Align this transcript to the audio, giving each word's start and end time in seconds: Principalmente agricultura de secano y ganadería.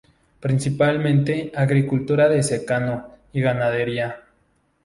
Principalmente 0.39 1.51
agricultura 1.53 2.27
de 2.27 2.41
secano 2.41 3.09
y 3.33 3.41
ganadería. 3.41 4.23